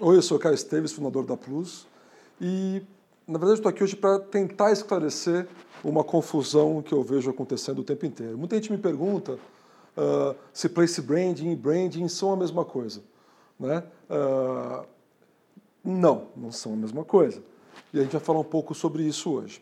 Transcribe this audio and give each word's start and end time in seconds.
Oi, 0.00 0.16
eu 0.16 0.22
sou 0.22 0.36
o 0.36 0.40
Caio 0.40 0.54
Esteves, 0.54 0.92
fundador 0.92 1.26
da 1.26 1.36
Plus, 1.36 1.84
e 2.40 2.80
na 3.26 3.36
verdade 3.36 3.58
estou 3.58 3.68
aqui 3.68 3.82
hoje 3.82 3.96
para 3.96 4.20
tentar 4.20 4.70
esclarecer 4.70 5.48
uma 5.82 6.04
confusão 6.04 6.80
que 6.80 6.94
eu 6.94 7.02
vejo 7.02 7.28
acontecendo 7.28 7.80
o 7.80 7.82
tempo 7.82 8.06
inteiro. 8.06 8.38
Muita 8.38 8.54
gente 8.54 8.70
me 8.70 8.78
pergunta 8.78 9.32
uh, 9.96 10.36
se 10.52 10.68
place 10.68 11.02
branding 11.02 11.50
e 11.50 11.56
branding 11.56 12.06
são 12.06 12.32
a 12.32 12.36
mesma 12.36 12.64
coisa. 12.64 13.02
Né? 13.58 13.82
Uh, 14.08 14.86
não, 15.82 16.28
não 16.36 16.52
são 16.52 16.74
a 16.74 16.76
mesma 16.76 17.04
coisa. 17.04 17.42
E 17.92 17.98
a 17.98 18.02
gente 18.04 18.12
vai 18.12 18.20
falar 18.20 18.38
um 18.38 18.44
pouco 18.44 18.76
sobre 18.76 19.02
isso 19.02 19.32
hoje. 19.32 19.60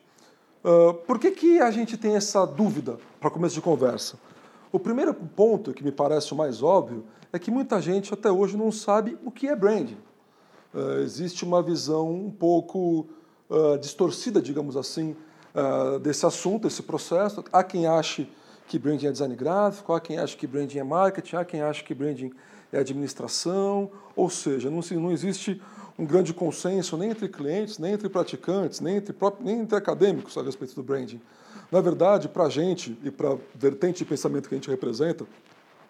Uh, 0.62 0.93
por 0.93 1.18
que, 1.18 1.30
que 1.30 1.61
a 1.61 1.71
gente 1.71 1.96
tem 1.96 2.14
essa 2.14 2.45
dúvida 2.45 2.98
para 3.18 3.30
começo 3.30 3.55
de 3.55 3.62
conversa? 3.62 4.18
O 4.71 4.79
primeiro 4.79 5.14
ponto, 5.14 5.73
que 5.73 5.82
me 5.82 5.93
parece 5.93 6.34
o 6.34 6.37
mais 6.37 6.62
óbvio, 6.62 7.07
é 7.32 7.39
que 7.39 7.50
muita 7.50 7.80
gente 7.80 8.12
até 8.12 8.30
hoje 8.30 8.55
não 8.55 8.71
sabe 8.71 9.16
o 9.25 9.30
que 9.30 9.48
é 9.48 9.57
branding. 9.57 9.96
Uh, 10.77 11.00
existe 11.00 11.43
uma 11.43 11.62
visão 11.62 12.12
um 12.12 12.30
pouco 12.30 13.07
uh, 13.48 13.79
distorcida, 13.79 14.43
digamos 14.43 14.76
assim, 14.76 15.17
uh, 15.54 15.98
desse 15.98 16.26
assunto, 16.26 16.64
desse 16.64 16.82
processo. 16.82 17.43
Há 17.50 17.64
quem 17.64 17.86
ache 17.86 18.30
que 18.68 18.79
branding 18.79 19.07
é 19.07 19.11
design 19.11 19.34
gráfico, 19.34 19.94
há 19.94 20.00
quem 20.00 20.18
ache 20.18 20.36
que 20.36 20.46
branding 20.46 20.79
é 20.79 20.84
marketing, 20.84 21.36
há 21.36 21.44
quem 21.46 21.62
ache 21.62 21.82
que 21.82 21.94
branding 21.94 22.31
é 22.70 22.79
administração, 22.79 23.90
ou 24.14 24.29
seja, 24.29 24.68
não, 24.68 24.81
não 25.00 25.11
existe 25.11 25.62
um 25.98 26.04
grande 26.04 26.34
consenso 26.34 26.95
nem 26.98 27.11
entre 27.11 27.26
clientes, 27.26 27.79
nem 27.79 27.95
entre 27.95 28.11
praticantes, 28.11 28.81
nem 28.81 28.96
entre, 28.96 29.17
nem 29.40 29.61
entre 29.61 29.79
acadêmicos 29.79 30.36
a 30.36 30.43
respeito 30.43 30.75
do 30.75 30.82
branding. 30.82 31.22
Na 31.72 31.81
verdade, 31.81 32.28
para 32.28 32.45
a 32.45 32.50
gente 32.50 32.98
e 33.03 33.11
para 33.11 33.33
a 33.33 33.39
vertente 33.55 34.00
de 34.00 34.05
pensamento 34.05 34.47
que 34.47 34.55
a 34.55 34.58
gente 34.58 34.69
representa, 34.69 35.25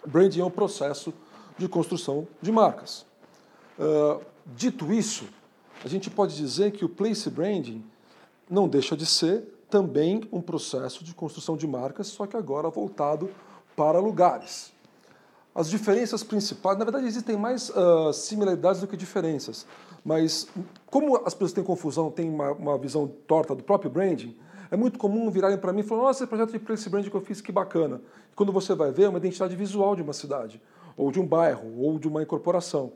branding 0.06 0.42
é 0.42 0.44
um 0.44 0.50
processo 0.50 1.12
de 1.58 1.66
construção 1.68 2.28
de 2.40 2.52
marcas. 2.52 3.04
Uh, 3.76 4.20
Dito 4.54 4.92
isso, 4.92 5.24
a 5.84 5.88
gente 5.88 6.08
pode 6.08 6.36
dizer 6.36 6.70
que 6.70 6.84
o 6.84 6.88
place 6.88 7.28
branding 7.28 7.84
não 8.48 8.68
deixa 8.68 8.96
de 8.96 9.04
ser 9.04 9.42
também 9.68 10.22
um 10.30 10.40
processo 10.40 11.02
de 11.02 11.12
construção 11.12 11.56
de 11.56 11.66
marcas, 11.66 12.06
só 12.06 12.26
que 12.26 12.36
agora 12.36 12.70
voltado 12.70 13.28
para 13.74 13.98
lugares. 13.98 14.72
As 15.52 15.68
diferenças 15.68 16.22
principais, 16.22 16.78
na 16.78 16.84
verdade, 16.84 17.06
existem 17.06 17.36
mais 17.36 17.70
uh, 17.70 18.12
similaridades 18.12 18.80
do 18.80 18.86
que 18.86 18.96
diferenças, 18.96 19.66
mas 20.04 20.46
como 20.86 21.16
as 21.16 21.34
pessoas 21.34 21.52
têm 21.52 21.64
confusão, 21.64 22.10
têm 22.10 22.30
uma, 22.30 22.52
uma 22.52 22.78
visão 22.78 23.08
torta 23.26 23.54
do 23.54 23.64
próprio 23.64 23.90
branding, 23.90 24.36
é 24.70 24.76
muito 24.76 24.98
comum 24.98 25.28
virarem 25.30 25.58
para 25.58 25.72
mim 25.72 25.80
e 25.80 25.82
falar: 25.82 26.02
Nossa, 26.02 26.22
esse 26.22 26.28
projeto 26.28 26.52
de 26.52 26.58
place 26.60 26.88
branding 26.88 27.10
que 27.10 27.16
eu 27.16 27.20
fiz, 27.20 27.40
que 27.40 27.50
bacana. 27.50 28.00
Quando 28.36 28.52
você 28.52 28.74
vai 28.74 28.92
ver, 28.92 29.04
é 29.04 29.08
uma 29.08 29.18
identidade 29.18 29.56
visual 29.56 29.96
de 29.96 30.02
uma 30.02 30.12
cidade, 30.12 30.62
ou 30.96 31.10
de 31.10 31.18
um 31.18 31.26
bairro, 31.26 31.80
ou 31.80 31.98
de 31.98 32.06
uma 32.06 32.22
incorporação. 32.22 32.92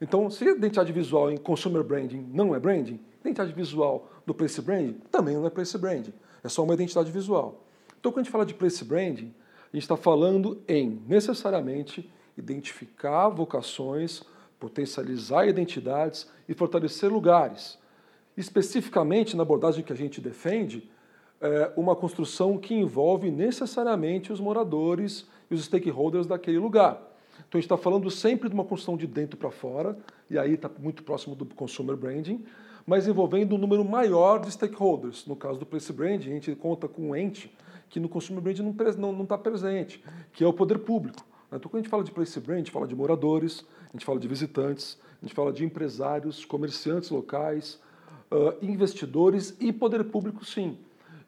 Então, 0.00 0.28
se 0.30 0.44
identidade 0.44 0.92
visual 0.92 1.30
em 1.30 1.36
consumer 1.36 1.82
branding 1.82 2.28
não 2.32 2.54
é 2.54 2.60
branding, 2.60 3.00
identidade 3.20 3.52
visual 3.52 4.10
do 4.26 4.34
place 4.34 4.60
branding 4.60 5.00
também 5.10 5.34
não 5.34 5.46
é 5.46 5.50
place 5.50 5.76
branding. 5.78 6.12
É 6.44 6.48
só 6.48 6.62
uma 6.62 6.74
identidade 6.74 7.10
visual. 7.10 7.64
Então, 7.98 8.12
quando 8.12 8.20
a 8.20 8.22
gente 8.24 8.32
fala 8.32 8.46
de 8.46 8.54
place 8.54 8.84
branding, 8.84 9.34
a 9.72 9.76
gente 9.76 9.82
está 9.82 9.96
falando 9.96 10.62
em 10.68 11.02
necessariamente 11.08 12.10
identificar 12.36 13.28
vocações, 13.28 14.22
potencializar 14.60 15.48
identidades 15.48 16.30
e 16.48 16.54
fortalecer 16.54 17.10
lugares. 17.10 17.78
Especificamente 18.36 19.36
na 19.36 19.42
abordagem 19.42 19.82
que 19.82 19.92
a 19.92 19.96
gente 19.96 20.20
defende, 20.20 20.88
é 21.40 21.72
uma 21.76 21.94
construção 21.94 22.58
que 22.58 22.74
envolve 22.74 23.30
necessariamente 23.30 24.32
os 24.32 24.40
moradores 24.40 25.26
e 25.50 25.54
os 25.54 25.64
stakeholders 25.64 26.26
daquele 26.26 26.58
lugar. 26.58 27.15
Então 27.48 27.58
a 27.58 27.60
gente 27.60 27.66
está 27.66 27.76
falando 27.76 28.10
sempre 28.10 28.48
de 28.48 28.54
uma 28.54 28.64
construção 28.64 28.96
de 28.96 29.06
dentro 29.06 29.36
para 29.36 29.50
fora, 29.50 29.96
e 30.28 30.38
aí 30.38 30.54
está 30.54 30.70
muito 30.78 31.02
próximo 31.02 31.34
do 31.34 31.46
consumer 31.46 31.96
branding, 31.96 32.44
mas 32.86 33.06
envolvendo 33.06 33.54
um 33.54 33.58
número 33.58 33.84
maior 33.84 34.40
de 34.40 34.50
stakeholders. 34.50 35.26
No 35.26 35.36
caso 35.36 35.58
do 35.58 35.66
place 35.66 35.92
branding, 35.92 36.30
a 36.30 36.34
gente 36.34 36.54
conta 36.54 36.88
com 36.88 37.10
um 37.10 37.16
ente 37.16 37.52
que 37.88 38.00
no 38.00 38.08
consumer 38.08 38.42
branding 38.42 38.62
não 38.62 38.70
está 38.70 38.92
não, 39.00 39.12
não 39.12 39.26
tá 39.26 39.38
presente, 39.38 40.02
que 40.32 40.42
é 40.42 40.46
o 40.46 40.52
poder 40.52 40.78
público. 40.78 41.24
Então 41.48 41.70
quando 41.70 41.76
a 41.76 41.82
gente 41.82 41.90
fala 41.90 42.02
de 42.02 42.10
place 42.10 42.38
branding, 42.40 42.62
a 42.62 42.64
gente 42.64 42.72
fala 42.72 42.86
de 42.86 42.94
moradores, 42.94 43.64
a 43.88 43.92
gente 43.92 44.04
fala 44.04 44.18
de 44.18 44.26
visitantes, 44.26 44.98
a 45.22 45.24
gente 45.24 45.34
fala 45.34 45.52
de 45.52 45.64
empresários, 45.64 46.44
comerciantes 46.44 47.10
locais, 47.10 47.80
uh, 48.30 48.64
investidores 48.64 49.56
e 49.60 49.72
poder 49.72 50.04
público 50.04 50.44
sim. 50.44 50.76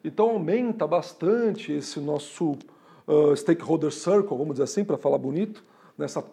Então 0.03 0.29
aumenta 0.29 0.85
bastante 0.85 1.71
esse 1.71 1.99
nosso 1.99 2.57
uh, 3.07 3.35
stakeholder 3.35 3.91
circle, 3.91 4.37
vamos 4.37 4.53
dizer 4.53 4.63
assim, 4.63 4.83
para 4.83 4.97
falar 4.97 5.17
bonito, 5.17 5.63
nessa 5.99 6.23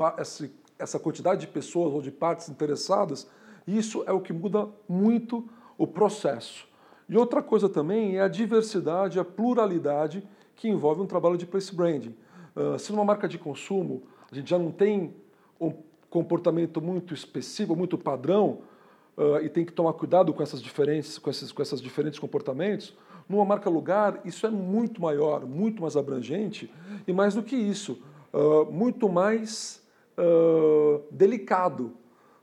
essa, 0.78 0.98
quantidade 0.98 1.40
de 1.40 1.48
pessoas 1.48 1.92
ou 1.92 2.00
de 2.00 2.10
partes 2.10 2.48
interessadas, 2.48 3.28
isso 3.66 4.04
é 4.06 4.12
o 4.12 4.20
que 4.20 4.32
muda 4.32 4.68
muito 4.88 5.48
o 5.76 5.86
processo. 5.86 6.68
E 7.08 7.16
outra 7.16 7.42
coisa 7.42 7.68
também 7.68 8.16
é 8.16 8.20
a 8.20 8.28
diversidade, 8.28 9.18
a 9.18 9.24
pluralidade 9.24 10.26
que 10.54 10.68
envolve 10.68 11.02
um 11.02 11.06
trabalho 11.06 11.36
de 11.36 11.46
place 11.46 11.74
branding. 11.74 12.14
Uh, 12.54 12.78
se 12.78 12.92
numa 12.92 13.04
marca 13.04 13.28
de 13.28 13.38
consumo 13.38 14.04
a 14.30 14.34
gente 14.34 14.48
já 14.48 14.58
não 14.58 14.70
tem 14.70 15.14
um 15.60 15.72
comportamento 16.08 16.80
muito 16.80 17.12
específico, 17.12 17.76
muito 17.76 17.98
padrão, 17.98 18.60
uh, 19.16 19.38
e 19.42 19.48
tem 19.48 19.64
que 19.64 19.72
tomar 19.72 19.92
cuidado 19.94 20.32
com 20.32 20.42
essas 20.42 20.62
diferentes, 20.62 21.18
com 21.18 21.28
esses, 21.28 21.52
com 21.52 21.62
esses 21.62 21.80
diferentes 21.80 22.18
comportamentos, 22.18 22.96
numa 23.28 23.44
marca 23.44 23.68
lugar 23.68 24.20
isso 24.24 24.46
é 24.46 24.50
muito 24.50 25.00
maior, 25.00 25.44
muito 25.44 25.82
mais 25.82 25.96
abrangente, 25.96 26.72
e 27.06 27.12
mais 27.12 27.34
do 27.34 27.42
que 27.42 27.56
isso, 27.56 28.00
muito 28.70 29.08
mais 29.08 29.82
uh, 30.16 31.02
delicado. 31.10 31.92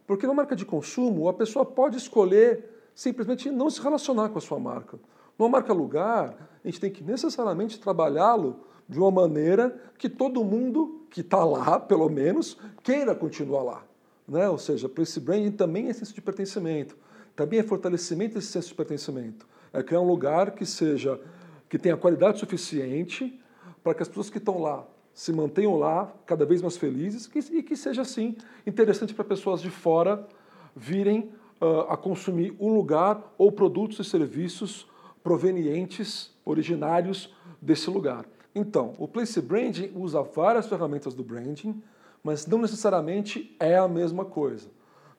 Porque 0.06 0.28
na 0.28 0.34
marca 0.34 0.56
de 0.56 0.66
consumo, 0.66 1.28
a 1.28 1.34
pessoa 1.34 1.66
pode 1.66 1.98
escolher 1.98 2.70
simplesmente 2.94 3.50
não 3.50 3.70
se 3.70 3.82
relacionar 3.82 4.30
com 4.30 4.38
a 4.38 4.42
sua 4.42 4.60
marca. 4.60 5.00
Numa 5.38 5.50
marca 5.50 5.74
lugar, 5.74 6.60
a 6.64 6.68
gente 6.68 6.80
tem 6.80 6.92
que 6.92 7.04
necessariamente 7.04 7.80
trabalhá-lo 7.80 8.60
de 8.88 9.00
uma 9.00 9.10
maneira 9.10 9.76
que 9.98 10.10
todo 10.10 10.44
mundo 10.44 11.06
que 11.10 11.22
está 11.22 11.44
lá, 11.44 11.80
pelo 11.80 12.10
menos, 12.10 12.58
queira 12.84 13.16
continuar 13.16 13.64
lá. 13.64 13.84
Né? 14.28 14.48
Ou 14.50 14.58
seja, 14.58 14.88
para 14.88 15.04
esse 15.04 15.20
branding 15.20 15.52
também 15.52 15.90
é 15.90 15.94
senso 15.94 16.14
de 16.14 16.22
pertencimento, 16.22 16.98
também 17.36 17.60
é 17.60 17.64
fortalecimento 17.64 18.36
desse 18.36 18.48
senso 18.48 18.70
de 18.70 18.76
pertencimento. 18.76 19.48
É 19.72 19.82
criar 19.82 20.02
um 20.02 20.08
lugar 20.08 20.52
que 20.52 20.66
seja 20.66 21.20
que 21.68 21.80
tenha 21.80 21.98
qualidade 21.98 22.40
suficiente 22.40 23.40
para 23.84 23.96
que 23.96 24.04
as 24.04 24.08
pessoas 24.08 24.30
que 24.30 24.38
estão 24.38 24.62
lá 24.62 24.86
se 25.14 25.32
mantenham 25.32 25.78
lá 25.78 26.12
cada 26.26 26.46
vez 26.46 26.62
mais 26.62 26.76
felizes 26.76 27.30
e 27.52 27.62
que 27.62 27.76
seja 27.76 28.02
assim 28.02 28.36
interessante 28.66 29.14
para 29.14 29.24
pessoas 29.24 29.62
de 29.62 29.70
fora 29.70 30.28
virem 30.76 31.32
uh, 31.62 31.82
a 31.90 31.96
consumir 31.96 32.56
o 32.58 32.68
lugar 32.68 33.34
ou 33.38 33.52
produtos 33.52 34.00
e 34.00 34.04
serviços 34.10 34.88
provenientes, 35.24 36.32
originários 36.44 37.34
desse 37.62 37.90
lugar. 37.90 38.26
Então, 38.56 38.94
o 38.98 39.08
Place 39.08 39.42
Branding 39.42 39.92
usa 39.96 40.22
várias 40.22 40.68
ferramentas 40.68 41.14
do 41.14 41.24
branding, 41.24 41.82
mas 42.24 42.46
não 42.46 42.60
necessariamente 42.60 43.56
é 43.60 43.78
a 43.78 43.88
mesma 43.88 44.26
coisa. 44.26 44.70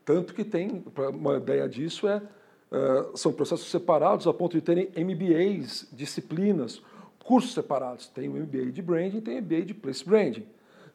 Tanto 0.05 0.35
que 0.35 0.45
tem, 0.45 0.85
uma 1.13 1.37
ideia 1.39 1.69
disso 1.69 2.07
é, 2.07 2.19
uh, 2.19 3.17
são 3.17 3.33
processos 3.33 3.71
separados 3.71 4.27
a 4.27 4.35
ponto 4.35 4.53
de 4.53 4.61
terem 4.61 4.91
MBAs, 4.97 5.89
disciplinas, 5.93 6.83
cursos 7.25 7.53
separados. 7.53 8.07
Tem 8.07 8.29
o 8.29 8.35
MBA 8.35 8.71
de 8.71 8.83
Branding 8.83 9.21
tem 9.21 9.39
o 9.39 9.43
MBA 9.43 9.63
de 9.63 9.75
Place 9.75 10.05
Branding. 10.05 10.47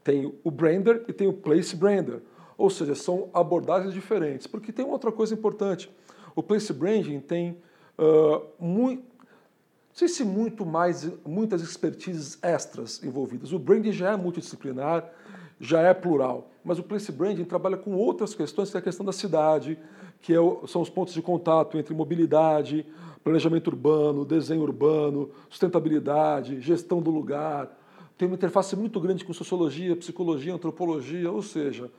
Tem 0.04 0.34
o 0.44 0.52
Brander 0.52 1.04
e 1.08 1.14
tem 1.14 1.28
o 1.28 1.34
Place 1.34 1.76
Brander. 1.76 2.22
Ou 2.58 2.70
seja, 2.70 2.96
são 2.96 3.30
abordagens 3.34 3.94
diferentes. 3.94 4.48
Porque 4.48 4.72
tem 4.72 4.86
outra 4.86 5.12
coisa 5.12 5.34
importante. 5.34 5.92
O 6.36 6.44
Place 6.44 6.72
Branding 6.72 7.20
tem 7.20 7.58
uh, 7.98 8.46
muito, 8.58 9.02
não 9.02 9.96
sei 9.96 10.08
se 10.08 10.24
muito 10.24 10.66
mais, 10.66 11.10
muitas 11.26 11.62
expertises 11.62 12.38
extras 12.42 13.04
envolvidas. 13.04 13.52
O 13.52 13.60
branding 13.60 13.92
já 13.92 14.12
é 14.12 14.16
multidisciplinar, 14.16 15.12
já 15.60 15.82
é 15.82 15.94
plural, 15.94 16.50
mas 16.70 16.78
o 16.78 16.84
place 16.84 17.12
branding 17.12 17.46
trabalha 17.46 17.76
com 17.76 17.96
outras 17.96 18.36
questões, 18.36 18.70
que 18.70 18.78
é 18.78 18.80
a 18.80 18.84
questão 18.84 19.04
da 19.04 19.12
cidade, 19.12 19.76
que 20.22 20.32
é 20.32 20.40
o, 20.40 20.68
são 20.68 20.84
os 20.84 20.90
pontos 20.90 21.16
de 21.16 21.22
contato 21.22 21.80
entre 21.80 21.96
mobilidade, 21.96 22.86
planejamento 23.24 23.70
urbano, 23.70 24.24
desenho 24.24 24.62
urbano, 24.62 25.32
sustentabilidade, 25.50 26.62
gestão 26.62 27.02
do 27.02 27.10
lugar. 27.10 27.76
Tem 28.16 28.28
uma 28.28 28.36
interface 28.36 28.76
muito 28.76 29.00
grande 29.00 29.26
com 29.26 29.34
sociologia, 29.34 29.96
psicologia, 29.96 30.54
antropologia, 30.54 31.32
ou 31.32 31.42
seja, 31.42 31.90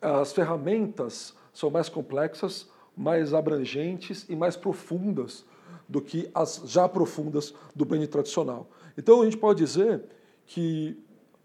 as 0.00 0.32
ferramentas 0.32 1.36
são 1.52 1.68
mais 1.68 1.90
complexas, 1.90 2.70
mais 2.96 3.34
abrangentes 3.34 4.24
e 4.30 4.34
mais 4.34 4.56
profundas 4.56 5.44
do 5.86 6.00
que 6.00 6.30
as 6.34 6.62
já 6.64 6.88
profundas 6.88 7.52
do 7.74 7.84
branding 7.84 8.06
tradicional. 8.06 8.66
Então 8.96 9.20
a 9.20 9.24
gente 9.26 9.36
pode 9.36 9.58
dizer 9.58 10.04
que 10.46 10.98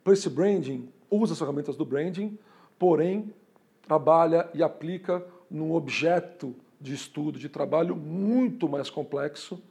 place 0.06 0.30
branding 0.30 0.88
usa 1.10 1.34
as 1.34 1.40
ferramentas 1.40 1.76
do 1.76 1.84
branding, 1.84 2.40
porém 2.82 3.32
trabalha 3.84 4.50
e 4.56 4.64
aplica 4.64 5.24
num 5.52 5.76
objeto 5.76 6.56
de 6.80 6.96
estudo, 6.96 7.38
de 7.38 7.48
trabalho 7.48 7.96
muito 7.96 8.68
mais 8.68 8.90
complexo, 8.90 9.62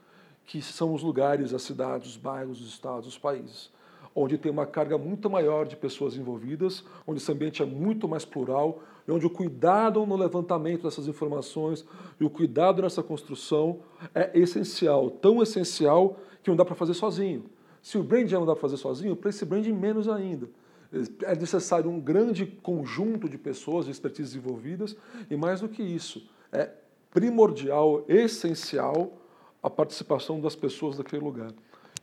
que 0.46 0.62
são 0.62 0.94
os 0.94 1.02
lugares, 1.02 1.52
as 1.52 1.62
cidades, 1.62 2.10
os 2.10 2.16
bairros, 2.16 2.60
os 2.60 2.68
estados, 2.68 3.08
os 3.08 3.18
países, 3.18 3.68
onde 4.14 4.38
tem 4.38 4.52
uma 4.52 4.64
carga 4.64 4.96
muito 4.96 5.28
maior 5.28 5.66
de 5.66 5.74
pessoas 5.74 6.16
envolvidas, 6.16 6.84
onde 7.04 7.20
esse 7.20 7.32
ambiente 7.32 7.60
é 7.60 7.66
muito 7.66 8.06
mais 8.06 8.24
plural 8.24 8.80
e 9.08 9.10
onde 9.10 9.26
o 9.26 9.30
cuidado 9.30 10.06
no 10.06 10.16
levantamento 10.16 10.84
dessas 10.84 11.08
informações 11.08 11.84
e 12.20 12.24
o 12.24 12.30
cuidado 12.30 12.80
nessa 12.80 13.02
construção 13.02 13.80
é 14.14 14.38
essencial, 14.38 15.10
tão 15.10 15.42
essencial 15.42 16.16
que 16.44 16.48
não 16.48 16.56
dá 16.56 16.64
para 16.64 16.76
fazer 16.76 16.94
sozinho. 16.94 17.46
Se 17.82 17.98
o 17.98 18.04
branding 18.04 18.34
não 18.34 18.46
dá 18.46 18.52
para 18.52 18.62
fazer 18.62 18.76
sozinho, 18.76 19.16
para 19.16 19.30
esse 19.30 19.44
branding 19.44 19.72
menos 19.72 20.08
ainda. 20.08 20.48
É 21.22 21.36
necessário 21.36 21.88
um 21.88 22.00
grande 22.00 22.46
conjunto 22.46 23.28
de 23.28 23.38
pessoas, 23.38 23.84
de 23.84 23.92
expertise 23.92 24.36
envolvidas, 24.36 24.96
e 25.30 25.36
mais 25.36 25.60
do 25.60 25.68
que 25.68 25.82
isso, 25.82 26.28
é 26.52 26.70
primordial, 27.10 28.04
essencial 28.08 29.12
a 29.62 29.70
participação 29.70 30.40
das 30.40 30.56
pessoas 30.56 30.96
daquele 30.96 31.22
lugar. 31.22 31.52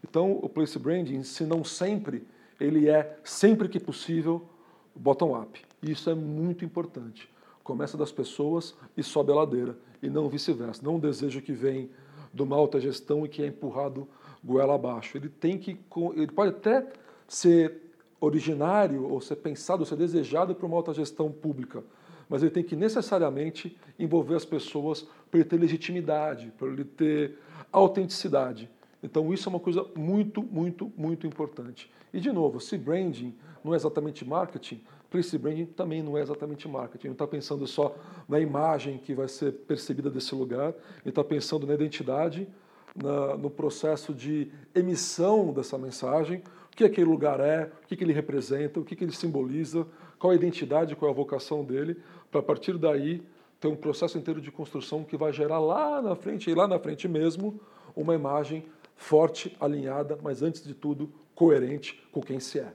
Então, 0.08 0.40
o 0.42 0.48
place 0.48 0.78
branding, 0.78 1.24
se 1.24 1.44
não 1.44 1.64
sempre, 1.64 2.26
ele 2.60 2.88
é 2.88 3.18
sempre 3.24 3.68
que 3.68 3.80
possível 3.80 4.48
bottom-up. 4.96 5.62
Isso 5.82 6.10
é 6.10 6.16
muito 6.16 6.64
importante. 6.64 7.30
Começa 7.64 7.98
das 7.98 8.12
pessoas 8.12 8.76
e 8.96 9.04
sobe 9.04 9.32
a 9.32 9.36
ladeira, 9.36 9.78
e 10.02 10.10
não 10.10 10.30
vice-versa. 10.30 10.82
Não 10.84 10.96
um 10.96 11.00
desejo 11.00 11.42
que 11.42 11.52
vem 11.52 11.90
de 12.34 12.42
uma 12.42 12.56
alta 12.56 12.80
gestão 12.80 13.26
e 13.26 13.30
que 13.30 13.42
é 13.42 13.48
empurrado 13.48 14.08
goela 14.44 14.76
abaixo. 14.76 15.18
Ele 15.18 15.28
tem 15.28 15.58
que, 15.58 15.78
ele 16.16 16.32
pode 16.32 16.52
até 16.52 16.88
ser 17.28 17.87
originário 18.20 19.10
ou 19.10 19.22
ser 19.22 19.38
pensado, 19.38 19.86
ser 19.86 19.96
desejado 19.96 20.56
para 20.56 20.66
uma 20.66 20.76
alta 20.76 20.94
gestão 20.94 21.32
pública, 21.32 21.84
mas 22.30 22.42
ele 22.42 22.52
tem 22.52 22.64
que 22.64 22.76
necessariamente 22.76 23.78
envolver 23.98 24.36
as 24.36 24.46
pessoas 24.46 25.08
para 25.30 25.40
ele 25.40 25.50
ter 25.50 25.58
legitimidade, 25.58 26.52
para 26.58 26.68
ele 26.68 26.84
ter 26.84 27.38
autenticidade. 27.72 28.70
Então 29.02 29.34
isso 29.34 29.48
é 29.48 29.52
uma 29.52 29.60
coisa 29.60 29.86
muito, 29.96 30.42
muito, 30.42 30.92
muito 30.98 31.28
importante. 31.28 31.92
E 32.14 32.20
de 32.20 32.32
novo, 32.32 32.60
se 32.60 32.78
branding 32.78 33.34
não 33.64 33.74
é 33.74 33.78
exatamente 33.78 34.26
marketing, 34.26 34.82
place 35.10 35.38
branding 35.38 35.66
também 35.66 36.02
não 36.02 36.18
é 36.18 36.22
exatamente 36.22 36.68
marketing. 36.68 37.08
Não 37.08 37.14
está 37.14 37.28
pensando 37.28 37.66
só 37.68 37.96
na 38.28 38.40
imagem 38.40 38.98
que 38.98 39.14
vai 39.14 39.28
ser 39.28 39.54
percebida 39.54 40.10
desse 40.10 40.34
lugar, 40.36 40.74
ele 41.02 41.10
está 41.10 41.24
pensando 41.24 41.66
na 41.66 41.74
identidade, 41.74 42.48
na, 42.96 43.38
no 43.38 43.50
processo 43.50 44.14
de 44.14 44.52
emissão 44.74 45.54
dessa 45.54 45.78
mensagem, 45.78 46.42
que 46.78 46.84
aquele 46.84 47.10
lugar 47.10 47.40
é, 47.40 47.72
o 47.84 47.88
que, 47.88 48.04
ele 48.04 48.14
representa, 48.14 48.80
o 48.80 48.86
que, 48.86 49.04
ele 49.04 49.12
simboliza, 49.12 49.88
qual 50.20 50.30
a 50.30 50.36
identidade, 50.36 50.96
qual 50.96 51.10
a 51.10 51.14
vocação 51.14 51.66
dele, 51.66 51.98
para 52.30 52.40
a 52.40 52.44
partir 52.44 52.78
daí 52.78 53.24
ter 53.60 53.68
um 53.68 53.76
processo 53.76 54.16
inteiro 54.16 54.40
de 54.40 54.52
construção 54.52 55.04
que 55.04 55.18
vai 55.18 55.34
gerar 55.34 55.58
lá 55.58 56.00
na 56.04 56.16
frente, 56.16 56.52
e 56.52 56.54
lá 56.54 56.68
na 56.68 56.78
frente 56.78 57.08
mesmo, 57.08 57.60
uma 57.96 58.14
imagem 58.14 58.64
forte, 58.96 59.58
alinhada, 59.60 60.20
mas 60.22 60.44
antes 60.44 60.64
de 60.64 60.76
tudo, 60.76 61.12
coerente 61.34 62.00
com 62.12 62.22
quem 62.22 62.40
se 62.40 62.60
é. 62.60 62.72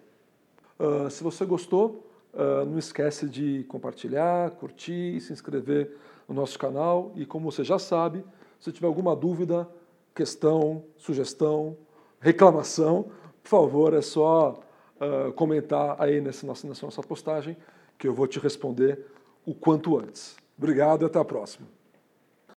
Uh, 0.81 1.09
se 1.09 1.23
você 1.23 1.45
gostou, 1.45 2.05
uh, 2.35 2.65
não 2.65 2.81
esquece 2.81 3.29
de 3.29 3.65
compartilhar, 3.69 4.51
curtir 4.51 5.21
se 5.21 5.33
inscrever 5.33 5.97
no 6.29 6.35
nosso 6.35 6.59
canal. 6.59 7.13
E 7.15 7.25
como 7.25 7.53
você 7.53 7.63
já 7.63 7.79
sabe, 7.79 8.25
se 8.59 8.73
tiver 8.73 8.89
alguma 8.89 9.15
dúvida, 9.15 9.69
questão, 10.13 10.83
sugestão, 10.97 11.77
reclamação, 12.21 13.07
por 13.43 13.49
favor, 13.49 13.95
é 13.95 14.03
só 14.03 14.61
uh, 15.01 15.33
comentar 15.33 15.97
aí 15.99 16.21
nessa 16.21 16.47
nossa, 16.47 16.67
nessa 16.67 16.87
nossa 16.87 17.03
postagem 17.03 17.57
que 17.99 18.07
eu 18.07 18.15
vou 18.15 18.27
te 18.27 18.39
responder 18.39 19.07
o 19.45 19.55
quanto 19.55 19.99
antes. 19.99 20.37
Obrigado 20.57 21.03
e 21.03 21.07
até 21.07 21.19
a 21.19 21.25
próxima. 21.25 21.67